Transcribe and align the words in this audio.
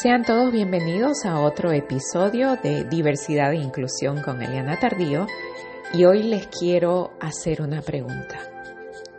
Sean 0.00 0.24
todos 0.24 0.50
bienvenidos 0.50 1.26
a 1.26 1.40
otro 1.40 1.70
episodio 1.70 2.56
de 2.56 2.84
Diversidad 2.84 3.52
e 3.52 3.56
Inclusión 3.56 4.22
con 4.22 4.40
Eliana 4.40 4.80
Tardío 4.80 5.26
y 5.92 6.06
hoy 6.06 6.22
les 6.22 6.46
quiero 6.46 7.10
hacer 7.20 7.60
una 7.60 7.82
pregunta. 7.82 8.40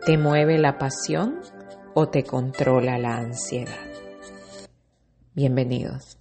¿Te 0.04 0.17
mueve 0.17 0.57
la 0.57 0.79
pasión 0.79 1.41
o 1.94 2.09
te 2.09 2.23
controla 2.23 2.97
la 2.97 3.17
ansiedad? 3.17 3.86
Bienvenidos. 5.36 6.17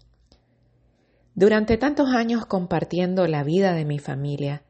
Durante 1.34 1.78
tantos 1.78 2.10
años 2.10 2.44
compartiendo 2.44 3.26
la 3.26 3.44
vida 3.44 3.72
de 3.72 3.86
mi 3.86 3.98
familia, 3.98 4.64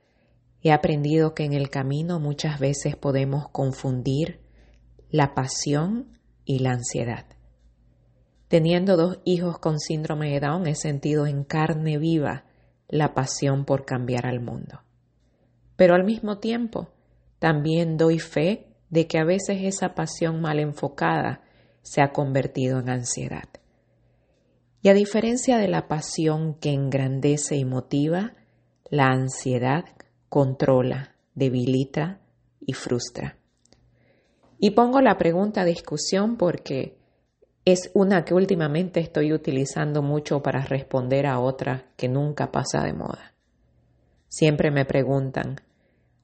he 0.62 0.70
aprendido 0.70 1.34
que 1.34 1.44
en 1.44 1.54
el 1.54 1.70
camino 1.70 2.20
muchas 2.20 2.60
veces 2.60 2.94
podemos 2.94 3.48
confundir 3.48 4.42
la 5.10 5.34
pasión 5.34 6.20
y 6.44 6.60
la 6.60 6.70
ansiedad. 6.70 7.26
Teniendo 8.52 8.98
dos 8.98 9.18
hijos 9.24 9.58
con 9.58 9.78
síndrome 9.78 10.30
de 10.30 10.40
Down, 10.40 10.66
he 10.66 10.74
sentido 10.74 11.26
en 11.26 11.42
carne 11.42 11.96
viva 11.96 12.44
la 12.86 13.14
pasión 13.14 13.64
por 13.64 13.86
cambiar 13.86 14.26
al 14.26 14.40
mundo. 14.40 14.82
Pero 15.74 15.94
al 15.94 16.04
mismo 16.04 16.36
tiempo, 16.36 16.90
también 17.38 17.96
doy 17.96 18.18
fe 18.18 18.66
de 18.90 19.06
que 19.06 19.16
a 19.16 19.24
veces 19.24 19.62
esa 19.62 19.94
pasión 19.94 20.42
mal 20.42 20.58
enfocada 20.58 21.40
se 21.80 22.02
ha 22.02 22.12
convertido 22.12 22.80
en 22.80 22.90
ansiedad. 22.90 23.48
Y 24.82 24.90
a 24.90 24.92
diferencia 24.92 25.56
de 25.56 25.68
la 25.68 25.88
pasión 25.88 26.52
que 26.52 26.74
engrandece 26.74 27.56
y 27.56 27.64
motiva, 27.64 28.34
la 28.90 29.06
ansiedad 29.06 29.86
controla, 30.28 31.16
debilita 31.34 32.20
y 32.60 32.74
frustra. 32.74 33.38
Y 34.58 34.72
pongo 34.72 35.00
la 35.00 35.16
pregunta 35.16 35.62
a 35.62 35.64
discusión 35.64 36.36
porque 36.36 37.00
es 37.64 37.90
una 37.94 38.24
que 38.24 38.34
últimamente 38.34 38.98
estoy 38.98 39.32
utilizando 39.32 40.02
mucho 40.02 40.42
para 40.42 40.62
responder 40.62 41.26
a 41.26 41.38
otra 41.38 41.86
que 41.96 42.08
nunca 42.08 42.50
pasa 42.50 42.82
de 42.84 42.92
moda. 42.92 43.34
Siempre 44.26 44.70
me 44.72 44.84
preguntan, 44.84 45.60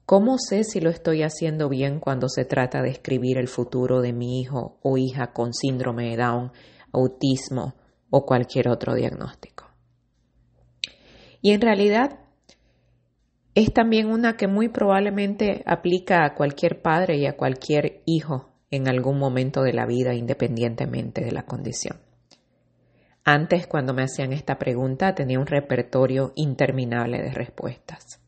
¿cómo 0.05 0.37
sé 0.37 0.65
si 0.65 0.81
lo 0.81 0.89
estoy 0.89 1.23
haciendo 1.23 1.69
bien 1.69 1.99
cuando 1.99 2.27
se 2.27 2.43
trata 2.43 2.81
de 2.81 2.89
escribir 2.89 3.37
el 3.37 3.47
futuro 3.47 4.01
de 4.01 4.11
mi 4.11 4.41
hijo 4.41 4.79
o 4.81 4.97
hija 4.97 5.31
con 5.31 5.53
síndrome 5.53 6.09
de 6.09 6.17
Down, 6.17 6.51
autismo 6.91 7.75
o 8.09 8.25
cualquier 8.25 8.67
otro 8.67 8.93
diagnóstico? 8.93 9.65
Y 11.41 11.51
en 11.51 11.61
realidad 11.61 12.19
es 13.55 13.71
también 13.71 14.07
una 14.07 14.35
que 14.35 14.47
muy 14.47 14.67
probablemente 14.67 15.63
aplica 15.65 16.25
a 16.25 16.35
cualquier 16.35 16.81
padre 16.81 17.17
y 17.17 17.25
a 17.27 17.37
cualquier 17.37 18.01
hijo 18.05 18.48
en 18.71 18.87
algún 18.87 19.17
momento 19.17 19.63
de 19.63 19.73
la 19.73 19.85
vida 19.85 20.13
independientemente 20.13 21.23
de 21.23 21.31
la 21.31 21.45
condición. 21.45 21.97
Antes, 23.23 23.67
cuando 23.67 23.93
me 23.93 24.03
hacían 24.03 24.33
esta 24.33 24.57
pregunta, 24.57 25.13
tenía 25.13 25.39
un 25.39 25.45
repertorio 25.45 26.31
interminable 26.35 27.21
de 27.21 27.31
respuestas. 27.31 28.21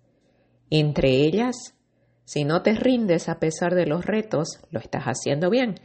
Entre 0.70 1.10
ellas, 1.10 1.76
si 2.24 2.46
no 2.46 2.62
te 2.62 2.76
rindes 2.76 3.28
a 3.28 3.40
pesar 3.40 3.76
de 3.76 3.86
los 3.86 4.06
retos, 4.06 4.60
lo 4.70 4.80
estás 4.80 5.06
haciendo 5.06 5.50
bien. 5.50 5.80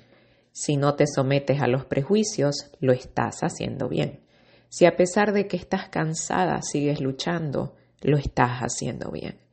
Si 0.52 0.77
no 0.77 0.94
te 0.94 1.06
sometes 1.06 1.60
a 1.60 1.66
los 1.66 1.84
prejuicios, 1.84 2.72
lo 2.80 2.92
estás 2.92 3.40
haciendo 3.42 3.88
bien. 3.88 4.20
Si 4.68 4.86
a 4.86 4.96
pesar 4.96 5.32
de 5.32 5.46
que 5.46 5.56
estás 5.56 5.88
cansada 5.88 6.60
sigues 6.62 7.00
luchando, 7.00 7.74
lo 8.02 8.16
estás 8.18 8.60
haciendo 8.60 9.10
bien. 9.10 9.45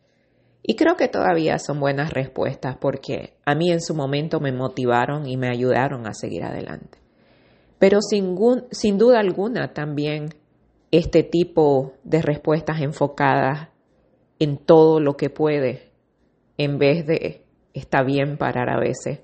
Y 0.65 0.75
creo 0.77 0.95
que 0.95 1.09
todavía 1.09 1.59
son 1.59 1.81
buenas 1.81 2.13
respuestas 2.13 2.77
porque 2.79 3.33
a 3.45 3.53
mí 3.53 3.69
en 3.69 3.81
su 3.81 3.93
momento 3.93 4.39
me 4.39 4.53
motivaron 4.53 5.27
y 5.27 5.35
me 5.35 5.49
ayudaron 5.49 6.07
a 6.07 6.13
seguir 6.13 6.43
adelante. 6.45 6.99
Pero 7.79 7.99
sin, 7.99 8.97
duda 8.97 9.19
alguna 9.19 9.73
también 9.73 10.29
este 10.89 11.21
tipo 11.21 11.95
de 12.05 12.21
respuestas 12.21 12.79
enfocadas 12.79 13.71
en 14.39 14.57
todo 14.57 15.01
lo 15.01 15.17
que 15.17 15.29
puede, 15.29 15.91
en 16.57 16.77
vez 16.77 17.05
de 17.05 17.43
está 17.73 18.01
bien 18.03 18.37
parar 18.37 18.69
a 18.69 18.79
veces, 18.79 19.19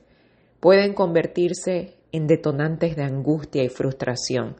pueden 0.59 0.93
convertirse 0.93 1.95
en 2.11 2.27
detonantes 2.27 2.97
de 2.97 3.03
angustia 3.03 3.63
y 3.63 3.69
frustración, 3.69 4.57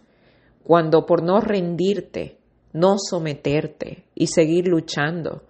cuando 0.64 1.06
por 1.06 1.22
no 1.22 1.42
rendirte, 1.42 2.38
no 2.72 2.96
someterte 2.98 4.06
y 4.16 4.28
seguir 4.28 4.68
luchando, 4.68 5.44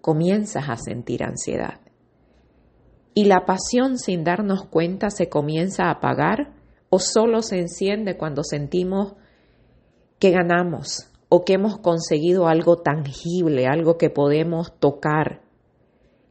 comienzas 0.00 0.68
a 0.68 0.76
sentir 0.76 1.22
ansiedad. 1.22 1.80
Y 3.14 3.24
la 3.24 3.44
pasión 3.44 3.98
sin 3.98 4.24
darnos 4.24 4.64
cuenta 4.64 5.10
se 5.10 5.28
comienza 5.28 5.84
a 5.84 5.92
apagar 5.92 6.54
o 6.90 6.98
solo 6.98 7.42
se 7.42 7.58
enciende 7.58 8.16
cuando 8.16 8.44
sentimos 8.44 9.14
que 10.18 10.30
ganamos 10.30 11.10
o 11.28 11.44
que 11.44 11.54
hemos 11.54 11.78
conseguido 11.78 12.48
algo 12.48 12.78
tangible, 12.78 13.66
algo 13.66 13.98
que 13.98 14.10
podemos 14.10 14.78
tocar, 14.78 15.42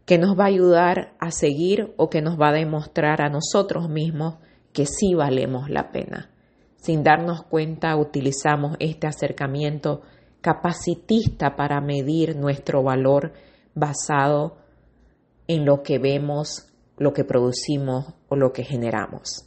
que 0.05 0.17
nos 0.17 0.37
va 0.37 0.45
a 0.45 0.47
ayudar 0.47 1.13
a 1.19 1.31
seguir 1.31 1.93
o 1.97 2.09
que 2.09 2.21
nos 2.21 2.39
va 2.39 2.49
a 2.49 2.53
demostrar 2.53 3.21
a 3.21 3.29
nosotros 3.29 3.89
mismos 3.89 4.35
que 4.73 4.85
sí 4.85 5.13
valemos 5.13 5.69
la 5.69 5.91
pena. 5.91 6.31
Sin 6.77 7.03
darnos 7.03 7.43
cuenta 7.43 7.95
utilizamos 7.97 8.77
este 8.79 9.07
acercamiento 9.07 10.01
capacitista 10.41 11.55
para 11.55 11.81
medir 11.81 12.35
nuestro 12.37 12.83
valor 12.83 13.33
basado 13.77 14.57
en 15.47 15.65
lo 15.65 15.83
que 15.83 15.99
vemos, 15.99 16.67
lo 16.97 17.13
que 17.13 17.23
producimos 17.23 18.13
o 18.27 18.35
lo 18.35 18.51
que 18.51 18.63
generamos. 18.63 19.45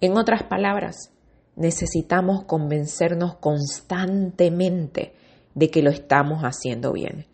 En 0.00 0.16
otras 0.16 0.44
palabras, 0.44 1.12
necesitamos 1.56 2.44
convencernos 2.44 3.36
constantemente 3.36 5.14
de 5.54 5.70
que 5.70 5.82
lo 5.82 5.90
estamos 5.90 6.42
haciendo 6.42 6.92
bien 6.92 7.26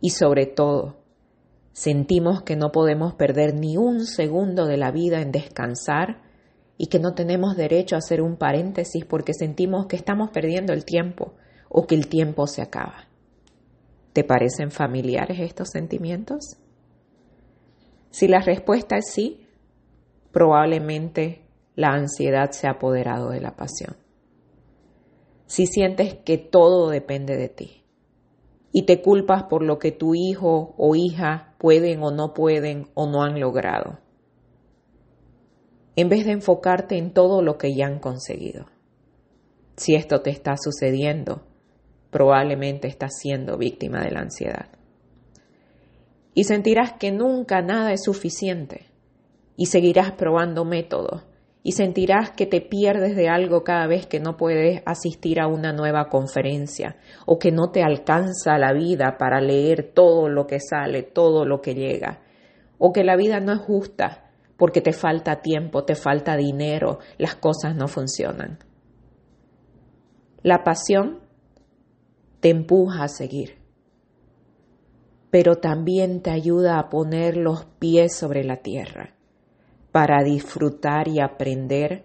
y 0.00 0.10
sobre 0.10 0.46
todo 0.46 0.96
sentimos 1.72 2.42
que 2.42 2.56
no 2.56 2.72
podemos 2.72 3.14
perder 3.14 3.54
ni 3.54 3.76
un 3.76 4.04
segundo 4.04 4.66
de 4.66 4.76
la 4.76 4.90
vida 4.90 5.20
en 5.20 5.30
descansar 5.30 6.22
y 6.76 6.86
que 6.86 6.98
no 6.98 7.14
tenemos 7.14 7.56
derecho 7.56 7.96
a 7.96 7.98
hacer 7.98 8.20
un 8.20 8.36
paréntesis 8.36 9.04
porque 9.04 9.34
sentimos 9.34 9.86
que 9.86 9.96
estamos 9.96 10.30
perdiendo 10.30 10.72
el 10.72 10.84
tiempo 10.84 11.34
o 11.68 11.86
que 11.86 11.94
el 11.94 12.08
tiempo 12.08 12.46
se 12.46 12.62
acaba. 12.62 13.08
¿Te 14.12 14.24
parecen 14.24 14.70
familiares 14.70 15.38
estos 15.40 15.70
sentimientos? 15.70 16.56
Si 18.10 18.26
la 18.26 18.40
respuesta 18.40 18.96
es 18.96 19.10
sí, 19.10 19.46
probablemente 20.32 21.46
la 21.74 21.88
ansiedad 21.88 22.50
se 22.50 22.66
ha 22.66 22.72
apoderado 22.72 23.30
de 23.30 23.40
la 23.40 23.54
pasión. 23.56 23.96
Si 25.46 25.66
sientes 25.66 26.14
que 26.24 26.38
todo 26.38 26.90
depende 26.90 27.36
de 27.36 27.48
ti 27.48 27.84
y 28.72 28.84
te 28.84 29.00
culpas 29.00 29.44
por 29.44 29.62
lo 29.62 29.78
que 29.78 29.92
tu 29.92 30.14
hijo 30.14 30.74
o 30.76 30.94
hija 30.94 31.54
pueden 31.58 32.02
o 32.02 32.10
no 32.10 32.34
pueden 32.34 32.88
o 32.94 33.06
no 33.06 33.22
han 33.22 33.40
logrado, 33.40 33.98
en 35.96 36.08
vez 36.08 36.26
de 36.26 36.32
enfocarte 36.32 36.96
en 36.96 37.12
todo 37.12 37.42
lo 37.42 37.58
que 37.58 37.74
ya 37.74 37.86
han 37.86 37.98
conseguido. 37.98 38.66
Si 39.76 39.94
esto 39.94 40.20
te 40.20 40.30
está 40.30 40.56
sucediendo, 40.56 41.42
probablemente 42.10 42.88
estás 42.88 43.18
siendo 43.18 43.56
víctima 43.56 44.02
de 44.02 44.10
la 44.10 44.20
ansiedad. 44.20 44.68
Y 46.34 46.44
sentirás 46.44 46.92
que 46.92 47.10
nunca 47.10 47.62
nada 47.62 47.92
es 47.92 48.04
suficiente 48.04 48.86
y 49.56 49.66
seguirás 49.66 50.12
probando 50.12 50.64
métodos 50.64 51.24
y 51.62 51.72
sentirás 51.72 52.30
que 52.30 52.46
te 52.46 52.60
pierdes 52.60 53.16
de 53.16 53.28
algo 53.28 53.64
cada 53.64 53.86
vez 53.86 54.06
que 54.06 54.20
no 54.20 54.36
puedes 54.36 54.82
asistir 54.86 55.40
a 55.40 55.48
una 55.48 55.72
nueva 55.72 56.08
conferencia 56.08 56.96
o 57.26 57.38
que 57.38 57.50
no 57.50 57.70
te 57.70 57.82
alcanza 57.82 58.56
la 58.56 58.72
vida 58.72 59.16
para 59.18 59.40
leer 59.40 59.92
todo 59.92 60.28
lo 60.28 60.46
que 60.46 60.60
sale, 60.60 61.02
todo 61.02 61.44
lo 61.44 61.60
que 61.60 61.74
llega, 61.74 62.20
o 62.78 62.92
que 62.92 63.04
la 63.04 63.16
vida 63.16 63.40
no 63.40 63.52
es 63.52 63.60
justa 63.60 64.30
porque 64.56 64.80
te 64.80 64.92
falta 64.92 65.40
tiempo, 65.40 65.84
te 65.84 65.94
falta 65.94 66.36
dinero, 66.36 67.00
las 67.18 67.34
cosas 67.34 67.76
no 67.76 67.86
funcionan. 67.86 68.58
La 70.42 70.64
pasión 70.64 71.20
te 72.40 72.50
empuja 72.50 73.04
a 73.04 73.08
seguir, 73.08 73.58
pero 75.30 75.56
también 75.56 76.22
te 76.22 76.30
ayuda 76.30 76.78
a 76.78 76.88
poner 76.88 77.36
los 77.36 77.64
pies 77.64 78.16
sobre 78.16 78.44
la 78.44 78.58
tierra 78.58 79.14
para 79.92 80.22
disfrutar 80.22 81.08
y 81.08 81.20
aprender 81.20 82.04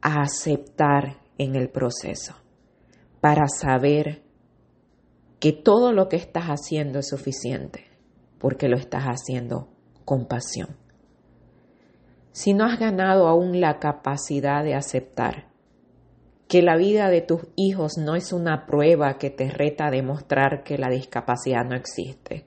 a 0.00 0.22
aceptar 0.22 1.18
en 1.38 1.56
el 1.56 1.68
proceso, 1.68 2.34
para 3.20 3.46
saber 3.48 4.22
que 5.38 5.52
todo 5.52 5.92
lo 5.92 6.08
que 6.08 6.16
estás 6.16 6.46
haciendo 6.46 6.98
es 6.98 7.08
suficiente, 7.08 7.86
porque 8.38 8.68
lo 8.68 8.76
estás 8.76 9.04
haciendo 9.04 9.68
con 10.04 10.26
pasión. 10.26 10.76
Si 12.32 12.52
no 12.54 12.64
has 12.64 12.78
ganado 12.78 13.26
aún 13.26 13.60
la 13.60 13.78
capacidad 13.78 14.62
de 14.64 14.74
aceptar 14.74 15.49
que 16.50 16.62
la 16.62 16.76
vida 16.76 17.10
de 17.10 17.20
tus 17.20 17.42
hijos 17.54 17.96
no 17.96 18.16
es 18.16 18.32
una 18.32 18.66
prueba 18.66 19.18
que 19.18 19.30
te 19.30 19.48
reta 19.50 19.86
a 19.86 19.90
demostrar 19.92 20.64
que 20.64 20.78
la 20.78 20.90
discapacidad 20.90 21.64
no 21.64 21.76
existe. 21.76 22.44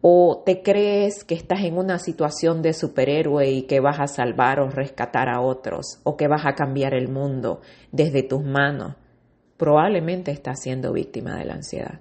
o 0.00 0.42
te 0.44 0.62
crees 0.62 1.24
que 1.24 1.34
estás 1.34 1.60
en 1.60 1.76
una 1.76 1.98
situación 1.98 2.60
de 2.62 2.72
superhéroe 2.72 3.50
y 3.50 3.62
que 3.62 3.78
vas 3.80 4.00
a 4.00 4.08
salvar 4.08 4.58
o 4.58 4.68
rescatar 4.68 5.28
a 5.28 5.40
otros 5.40 6.00
o 6.02 6.16
que 6.16 6.26
vas 6.26 6.44
a 6.44 6.54
cambiar 6.54 6.94
el 6.94 7.08
mundo 7.08 7.60
desde 7.92 8.24
tus 8.24 8.44
manos, 8.44 8.96
probablemente 9.56 10.32
estás 10.32 10.60
siendo 10.60 10.92
víctima 10.92 11.36
de 11.36 11.44
la 11.44 11.54
ansiedad. 11.54 12.00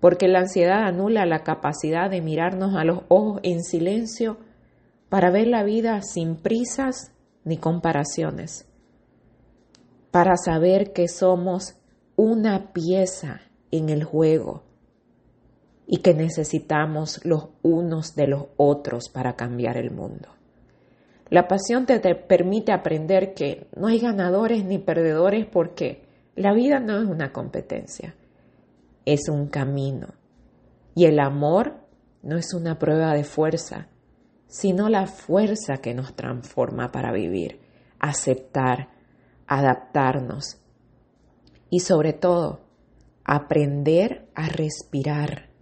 Porque 0.00 0.28
la 0.28 0.40
ansiedad 0.40 0.84
anula 0.84 1.26
la 1.26 1.44
capacidad 1.44 2.10
de 2.10 2.22
mirarnos 2.22 2.74
a 2.76 2.84
los 2.84 3.00
ojos 3.08 3.40
en 3.42 3.62
silencio 3.62 4.38
para 5.10 5.30
ver 5.30 5.48
la 5.48 5.64
vida 5.64 6.00
sin 6.00 6.36
prisas 6.36 7.12
ni 7.44 7.58
comparaciones, 7.58 8.66
para 10.12 10.36
saber 10.36 10.92
que 10.92 11.08
somos 11.08 11.74
una 12.14 12.72
pieza 12.72 13.40
en 13.72 13.88
el 13.88 14.04
juego 14.04 14.62
y 15.86 15.98
que 15.98 16.14
necesitamos 16.14 17.24
los 17.24 17.48
unos 17.62 18.14
de 18.14 18.28
los 18.28 18.44
otros 18.56 19.08
para 19.08 19.34
cambiar 19.34 19.76
el 19.78 19.90
mundo. 19.90 20.28
La 21.30 21.48
pasión 21.48 21.86
te, 21.86 21.98
permite 22.14 22.72
aprender 22.72 23.32
que 23.32 23.66
no 23.74 23.88
hay 23.88 23.98
ganadores 23.98 24.66
ni 24.66 24.78
perdedores 24.78 25.46
porque 25.46 26.04
la 26.36 26.52
vida 26.52 26.78
no 26.78 27.00
es 27.00 27.08
una 27.08 27.32
competencia, 27.32 28.14
es 29.06 29.30
un 29.30 29.46
camino. 29.46 30.08
Y 30.94 31.06
el 31.06 31.20
amor 31.20 31.76
no 32.22 32.36
es 32.36 32.52
una 32.52 32.78
prueba 32.78 33.14
de 33.14 33.24
fuerza, 33.24 33.88
sino 34.46 34.90
la 34.90 35.06
fuerza 35.06 35.78
que 35.78 35.94
nos 35.94 36.14
transforma 36.14 36.92
para 36.92 37.12
vivir, 37.12 37.60
aceptar, 37.98 38.88
adaptarnos 39.46 40.58
y 41.70 41.80
sobre 41.80 42.12
todo 42.12 42.60
aprender 43.24 44.28
a 44.34 44.48
respirar 44.48 45.52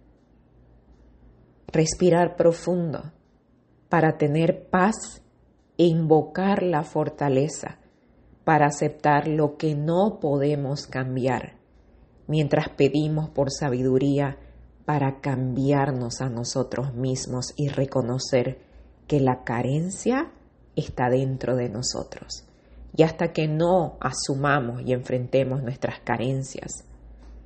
respirar 1.71 2.35
profundo 2.35 3.11
para 3.89 4.17
tener 4.17 4.69
paz 4.69 5.21
e 5.77 5.85
invocar 5.85 6.63
la 6.63 6.83
fortaleza 6.83 7.79
para 8.43 8.67
aceptar 8.67 9.27
lo 9.27 9.57
que 9.57 9.75
no 9.75 10.19
podemos 10.19 10.87
cambiar, 10.87 11.57
mientras 12.27 12.69
pedimos 12.69 13.29
por 13.29 13.51
sabiduría 13.51 14.37
para 14.85 15.21
cambiarnos 15.21 16.21
a 16.21 16.29
nosotros 16.29 16.93
mismos 16.93 17.53
y 17.55 17.69
reconocer 17.69 18.59
que 19.07 19.19
la 19.19 19.43
carencia 19.43 20.31
está 20.75 21.09
dentro 21.09 21.55
de 21.55 21.69
nosotros. 21.69 22.47
Y 22.95 23.03
hasta 23.03 23.31
que 23.31 23.47
no 23.47 23.97
asumamos 23.99 24.81
y 24.85 24.93
enfrentemos 24.93 25.63
nuestras 25.63 25.99
carencias, 26.01 26.85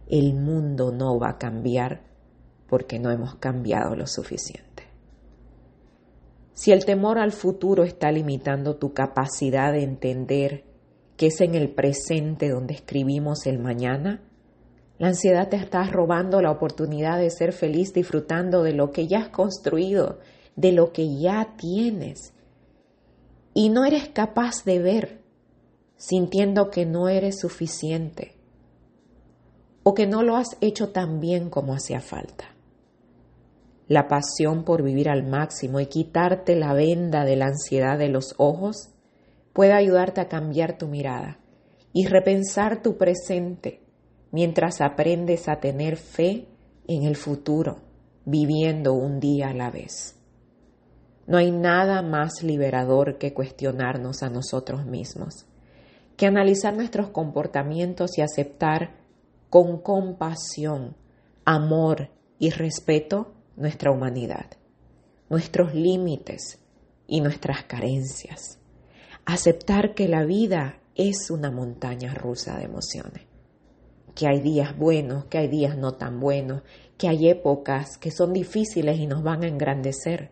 el 0.07 0.33
mundo 0.33 0.91
no 0.91 1.19
va 1.19 1.31
a 1.31 1.37
cambiar 1.37 2.01
porque 2.67 2.99
no 2.99 3.11
hemos 3.11 3.35
cambiado 3.35 3.95
lo 3.95 4.07
suficiente. 4.07 4.83
Si 6.53 6.71
el 6.71 6.85
temor 6.85 7.19
al 7.19 7.31
futuro 7.31 7.83
está 7.83 8.11
limitando 8.11 8.77
tu 8.77 8.93
capacidad 8.93 9.73
de 9.73 9.83
entender 9.83 10.63
que 11.17 11.27
es 11.27 11.41
en 11.41 11.55
el 11.55 11.69
presente 11.69 12.49
donde 12.49 12.73
escribimos 12.73 13.45
el 13.45 13.59
mañana, 13.59 14.21
la 14.97 15.09
ansiedad 15.09 15.49
te 15.49 15.57
está 15.57 15.83
robando 15.83 16.41
la 16.41 16.51
oportunidad 16.51 17.19
de 17.19 17.29
ser 17.29 17.51
feliz 17.51 17.93
disfrutando 17.93 18.63
de 18.63 18.73
lo 18.73 18.91
que 18.91 19.07
ya 19.07 19.19
has 19.19 19.29
construido, 19.29 20.19
de 20.55 20.71
lo 20.71 20.93
que 20.93 21.19
ya 21.19 21.55
tienes. 21.57 22.33
Y 23.53 23.69
no 23.69 23.83
eres 23.83 24.07
capaz 24.09 24.63
de 24.63 24.79
ver, 24.79 25.24
sintiendo 25.97 26.69
que 26.69 26.85
no 26.85 27.09
eres 27.09 27.39
suficiente 27.39 28.35
o 29.83 29.93
que 29.93 30.07
no 30.07 30.23
lo 30.23 30.35
has 30.35 30.57
hecho 30.61 30.89
tan 30.89 31.19
bien 31.19 31.49
como 31.49 31.73
hacía 31.73 32.01
falta 32.01 32.55
la 33.87 34.07
pasión 34.07 34.63
por 34.63 34.81
vivir 34.81 35.09
al 35.09 35.23
máximo 35.27 35.79
y 35.79 35.85
quitarte 35.85 36.55
la 36.55 36.73
venda 36.73 37.23
de 37.23 37.35
la 37.35 37.47
ansiedad 37.47 37.97
de 37.97 38.09
los 38.09 38.33
ojos 38.37 38.89
puede 39.53 39.73
ayudarte 39.73 40.21
a 40.21 40.27
cambiar 40.27 40.77
tu 40.77 40.87
mirada 40.87 41.39
y 41.93 42.07
repensar 42.07 42.81
tu 42.81 42.97
presente 42.97 43.83
mientras 44.31 44.81
aprendes 44.81 45.47
a 45.47 45.59
tener 45.59 45.97
fe 45.97 46.47
en 46.87 47.03
el 47.03 47.15
futuro, 47.15 47.77
viviendo 48.25 48.93
un 48.93 49.19
día 49.19 49.49
a 49.49 49.53
la 49.53 49.71
vez. 49.71 50.19
No 51.27 51.37
hay 51.37 51.51
nada 51.51 52.01
más 52.01 52.43
liberador 52.43 53.17
que 53.17 53.33
cuestionarnos 53.33 54.23
a 54.23 54.29
nosotros 54.29 54.85
mismos, 54.85 55.45
que 56.17 56.25
analizar 56.25 56.75
nuestros 56.75 57.09
comportamientos 57.09 58.17
y 58.17 58.21
aceptar 58.21 58.95
con 59.49 59.79
compasión, 59.81 60.95
amor 61.43 62.09
y 62.39 62.49
respeto 62.49 63.33
nuestra 63.55 63.91
humanidad, 63.91 64.45
nuestros 65.29 65.73
límites 65.73 66.59
y 67.07 67.21
nuestras 67.21 67.63
carencias. 67.63 68.59
Aceptar 69.25 69.93
que 69.95 70.07
la 70.07 70.23
vida 70.23 70.79
es 70.95 71.29
una 71.29 71.51
montaña 71.51 72.13
rusa 72.13 72.57
de 72.57 72.65
emociones, 72.65 73.23
que 74.13 74.27
hay 74.27 74.39
días 74.39 74.77
buenos, 74.77 75.25
que 75.25 75.37
hay 75.37 75.47
días 75.47 75.77
no 75.77 75.95
tan 75.95 76.19
buenos, 76.19 76.63
que 76.97 77.07
hay 77.07 77.29
épocas 77.29 77.97
que 77.97 78.11
son 78.11 78.33
difíciles 78.33 78.97
y 78.99 79.07
nos 79.07 79.23
van 79.23 79.43
a 79.43 79.47
engrandecer, 79.47 80.31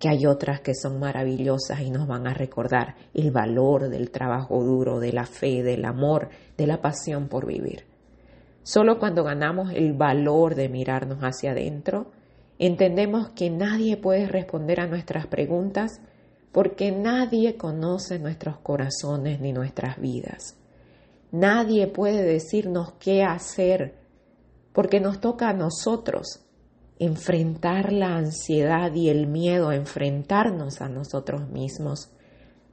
que 0.00 0.08
hay 0.08 0.24
otras 0.24 0.62
que 0.62 0.74
son 0.74 0.98
maravillosas 0.98 1.80
y 1.82 1.90
nos 1.90 2.08
van 2.08 2.26
a 2.26 2.32
recordar 2.32 2.96
el 3.12 3.30
valor 3.30 3.90
del 3.90 4.10
trabajo 4.10 4.64
duro, 4.64 4.98
de 4.98 5.12
la 5.12 5.26
fe, 5.26 5.62
del 5.62 5.84
amor, 5.84 6.30
de 6.56 6.66
la 6.66 6.80
pasión 6.80 7.28
por 7.28 7.46
vivir. 7.46 7.84
Solo 8.62 8.98
cuando 8.98 9.22
ganamos 9.22 9.72
el 9.74 9.92
valor 9.92 10.54
de 10.54 10.70
mirarnos 10.70 11.18
hacia 11.20 11.52
adentro, 11.52 12.10
entendemos 12.58 13.28
que 13.30 13.50
nadie 13.50 13.98
puede 13.98 14.26
responder 14.26 14.80
a 14.80 14.86
nuestras 14.86 15.26
preguntas 15.26 16.00
porque 16.50 16.92
nadie 16.92 17.58
conoce 17.58 18.18
nuestros 18.18 18.58
corazones 18.58 19.38
ni 19.38 19.52
nuestras 19.52 20.00
vidas. 20.00 20.56
Nadie 21.30 21.86
puede 21.88 22.22
decirnos 22.22 22.94
qué 22.98 23.22
hacer 23.22 23.96
porque 24.72 24.98
nos 24.98 25.20
toca 25.20 25.50
a 25.50 25.54
nosotros 25.54 26.40
enfrentar 27.00 27.94
la 27.94 28.14
ansiedad 28.14 28.94
y 28.94 29.08
el 29.08 29.26
miedo 29.26 29.72
enfrentarnos 29.72 30.82
a 30.82 30.88
nosotros 30.90 31.48
mismos 31.48 32.12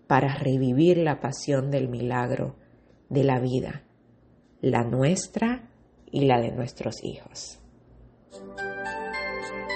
para 0.06 0.36
revivir 0.36 0.98
la 0.98 1.22
pasión 1.22 1.72
del 1.72 1.88
milagro 1.88 2.58
de 3.10 3.24
la 3.24 3.40
vida, 3.40 3.84
la 4.60 4.84
nuestra 4.84 5.70
y 6.12 6.26
la 6.26 6.42
de 6.42 6.52
nuestros 6.52 7.04
hijos. 7.04 7.62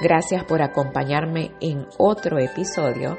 Gracias 0.03 0.44
por 0.44 0.62
acompañarme 0.62 1.51
en 1.62 1.86
otro 1.97 2.38
episodio 2.38 3.18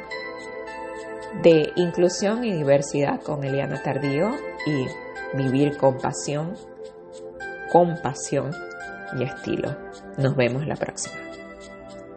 de 1.43 1.73
Inclusión 1.77 2.45
y 2.45 2.53
Diversidad 2.53 3.23
con 3.23 3.43
Eliana 3.43 3.83
Tardío 3.83 4.33
y 4.67 4.87
Vivir 5.35 5.79
con 5.79 5.97
Pasión, 5.97 6.55
compasión 7.73 8.51
y 9.19 9.25
estilo. 9.25 9.77
Nos 10.17 10.37
vemos 10.37 10.67
la 10.67 10.77
próxima. 10.77 11.32